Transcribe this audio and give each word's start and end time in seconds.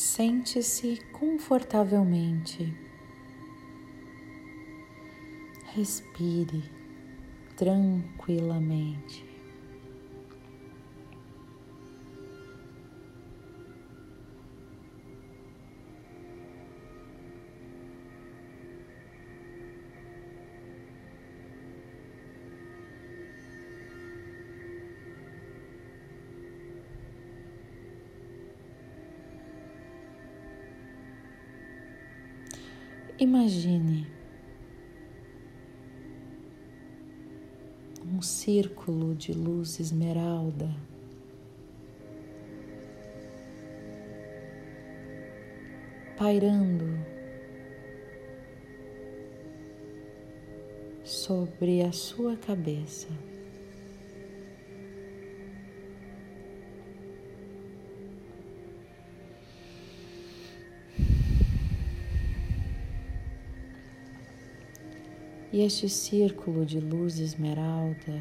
Sente-se 0.00 0.96
confortavelmente. 1.10 2.72
Respire 5.74 6.62
tranquilamente. 7.56 9.27
Imagine 33.20 34.06
um 38.06 38.22
círculo 38.22 39.12
de 39.16 39.32
luz 39.32 39.80
esmeralda 39.80 40.72
pairando 46.16 46.86
sobre 51.02 51.82
a 51.82 51.90
sua 51.90 52.36
cabeça. 52.36 53.08
E 65.50 65.64
este 65.64 65.88
círculo 65.88 66.66
de 66.66 66.78
luz 66.78 67.18
esmeralda 67.18 68.20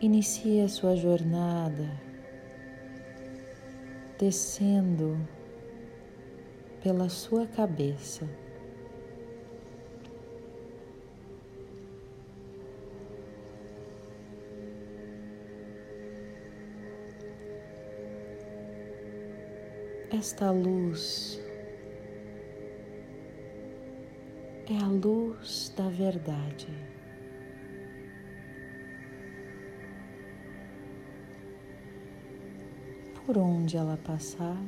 inicia 0.00 0.66
sua 0.66 0.96
jornada 0.96 1.90
descendo 4.18 5.16
pela 6.82 7.10
sua 7.10 7.46
cabeça. 7.46 8.26
Esta 20.10 20.50
luz 20.50 21.37
é 24.72 24.76
a 24.76 24.86
luz 24.86 25.72
da 25.76 25.88
verdade. 25.88 26.68
Por 33.24 33.38
onde 33.38 33.76
ela 33.76 33.96
passar, 33.98 34.62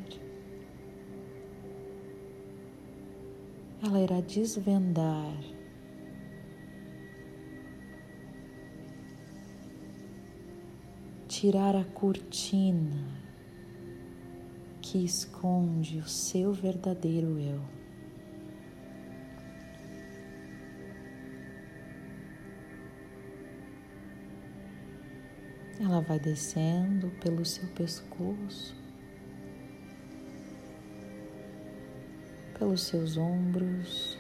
ela 3.83 4.01
irá 4.01 4.21
desvendar 4.21 5.35
tirar 11.41 11.75
a 11.75 11.85
cortina 11.85 13.19
que 14.83 15.03
esconde 15.03 15.99
o 15.99 16.07
seu 16.07 16.53
verdadeiro 16.53 17.39
eu. 17.39 17.80
Ela 26.01 26.09
vai 26.09 26.19
descendo 26.19 27.11
pelo 27.23 27.45
seu 27.45 27.69
pescoço, 27.69 28.75
pelos 32.59 32.85
seus 32.85 33.19
ombros, 33.19 34.19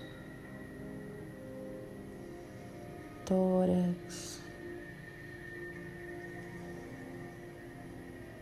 tórax, 3.24 4.42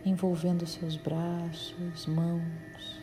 envolvendo 0.03 0.67
seus 0.67 0.97
braços, 0.97 2.07
mãos, 2.07 3.01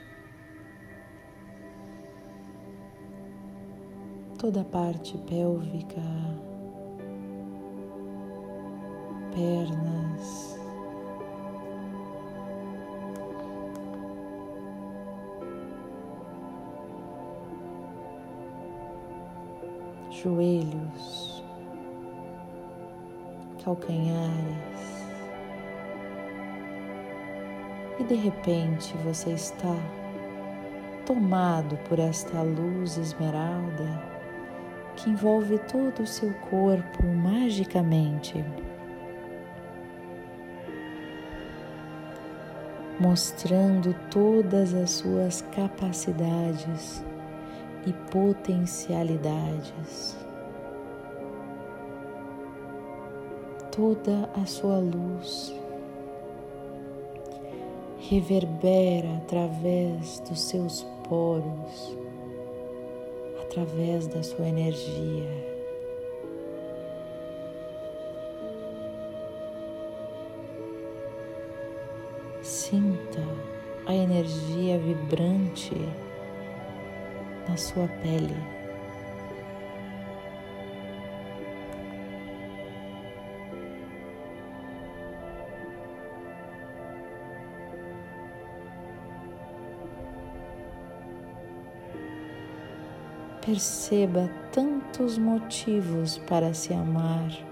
toda 4.39 4.61
a 4.61 4.65
parte 4.67 5.17
pélvica 5.27 6.03
pernas. 9.37 10.59
Joelhos, 20.11 21.45
calcanhares, 23.63 24.27
e 28.01 28.05
de 28.05 28.15
repente 28.15 28.97
você 29.05 29.33
está 29.33 29.77
tomado 31.05 31.77
por 31.89 31.99
esta 31.99 32.41
luz 32.43 32.97
esmeralda 32.97 34.03
que 34.97 35.11
envolve 35.11 35.59
todo 35.71 36.03
o 36.03 36.07
seu 36.07 36.33
corpo 36.51 37.05
magicamente. 37.05 38.43
Mostrando 42.99 43.95
todas 44.11 44.75
as 44.75 44.91
suas 44.91 45.43
capacidades 45.55 47.05
e 47.87 47.93
potencialidades. 48.11 50.17
Toda 53.71 54.29
a 54.35 54.45
sua 54.47 54.79
luz 54.79 55.55
reverbera 58.09 59.19
através 59.19 60.21
dos 60.21 60.41
seus 60.41 60.87
poros, 61.07 61.95
através 63.43 64.07
da 64.07 64.23
sua 64.23 64.49
energia. 64.49 65.56
Sinta 72.47 73.27
a 73.87 73.93
energia 73.93 74.79
vibrante 74.79 75.75
na 77.49 77.57
sua 77.57 77.89
pele. 77.89 78.37
Perceba 93.45 94.31
tantos 94.53 95.19
motivos 95.19 96.19
para 96.29 96.55
se 96.55 96.73
amar. 96.73 97.46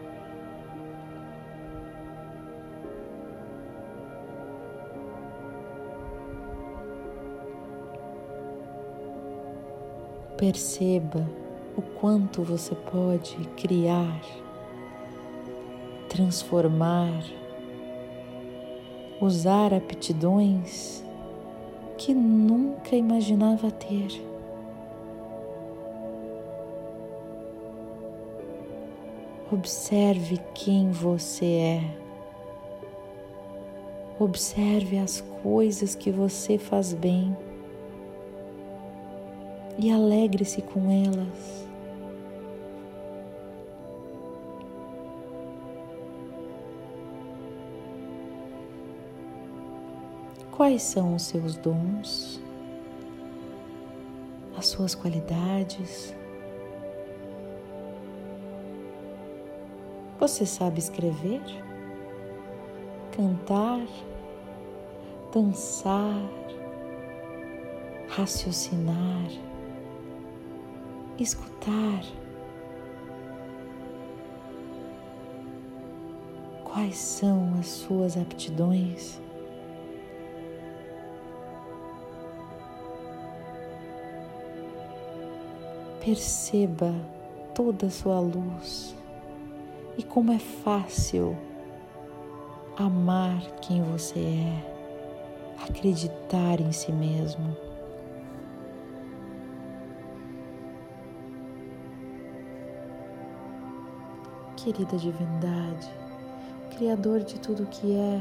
Perceba 10.45 11.27
o 11.75 11.81
quanto 11.81 12.43
você 12.43 12.75
pode 12.75 13.35
criar, 13.57 14.21
transformar, 16.07 17.25
usar 19.23 19.73
aptidões 19.73 21.03
que 21.97 22.13
nunca 22.13 22.95
imaginava 22.95 23.71
ter. 23.71 24.23
Observe 29.51 30.39
quem 30.53 30.91
você 30.91 31.47
é. 31.47 31.97
Observe 34.19 34.99
as 34.99 35.23
coisas 35.43 35.95
que 35.95 36.11
você 36.11 36.59
faz 36.59 36.93
bem 36.93 37.35
e 39.79 39.91
alegre-se 39.91 40.63
com 40.63 40.91
elas. 40.91 41.65
Quais 50.51 50.83
são 50.83 51.17
os 51.17 51.23
seus 51.25 51.57
dons, 51.57 52.41
as 54.57 54.67
suas 54.67 54.95
qualidades? 54.95 56.15
Você 60.21 60.47
sabe 60.47 60.79
escrever, 60.79 61.43
cantar, 63.11 63.85
dançar, 65.33 66.23
raciocinar, 68.09 69.29
escutar. 71.23 72.03
Quais 76.65 76.97
são 76.97 77.55
as 77.61 77.67
suas 77.67 78.17
aptidões? 78.17 79.21
Perceba 86.05 86.93
toda 87.55 87.87
a 87.87 87.91
sua 87.91 88.19
luz 88.21 88.95
e 89.97 90.03
como 90.03 90.33
é 90.33 90.39
fácil 90.39 91.37
amar 92.77 93.41
quem 93.61 93.83
você 93.83 94.19
é, 94.19 95.65
acreditar 95.69 96.61
em 96.61 96.73
si 96.73 96.93
mesmo. 96.93 97.64
Querida 104.65 104.97
divindade, 104.97 105.91
Criador 106.75 107.23
de 107.23 107.39
tudo 107.39 107.67
que 107.67 107.95
é, 107.95 108.19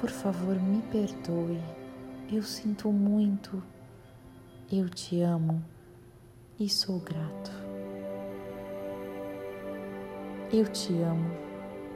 por 0.00 0.08
favor 0.08 0.54
me 0.54 0.82
perdoe. 0.82 1.60
Eu 2.32 2.44
sinto 2.44 2.92
muito, 2.92 3.60
eu 4.70 4.88
te 4.88 5.20
amo 5.20 5.60
e 6.60 6.68
sou 6.68 7.00
grato. 7.00 7.50
Eu 10.52 10.68
te 10.68 10.92
amo 11.02 11.28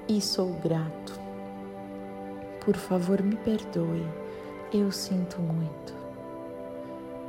e 0.08 0.20
sou 0.20 0.54
grato. 0.54 1.20
Por 2.64 2.74
favor, 2.74 3.22
me 3.22 3.36
perdoe. 3.36 4.04
Eu 4.74 4.90
sinto 4.90 5.40
muito. 5.40 5.94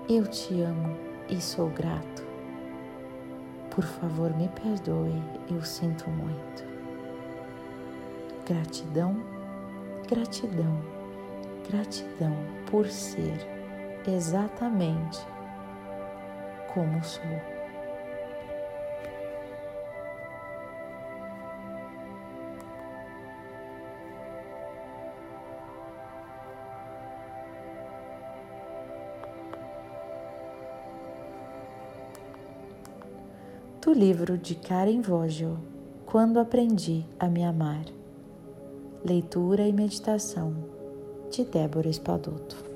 Eu 0.09 0.25
te 0.25 0.61
amo 0.61 0.97
e 1.29 1.39
sou 1.39 1.69
grato. 1.69 2.28
Por 3.79 3.85
favor, 3.85 4.35
me 4.35 4.49
perdoe. 4.49 5.23
Eu 5.49 5.61
sinto 5.63 6.09
muito. 6.09 6.65
Gratidão, 8.45 9.15
gratidão, 10.05 10.81
gratidão 11.69 12.35
por 12.69 12.85
ser 12.87 13.39
exatamente 14.05 15.25
como 16.73 17.01
sou. 17.01 17.58
Do 33.81 33.93
livro 33.93 34.37
de 34.37 34.55
Karen 34.55 35.01
Vogel, 35.01 35.57
Quando 36.05 36.37
Aprendi 36.37 37.05
a 37.17 37.27
Me 37.29 37.45
Amar. 37.45 37.85
Leitura 39.05 39.65
e 39.65 39.71
meditação 39.71 40.53
de 41.31 41.45
Débora 41.45 41.87
Espadoto. 41.87 42.68